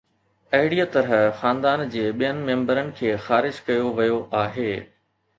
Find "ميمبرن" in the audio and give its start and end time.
2.47-2.89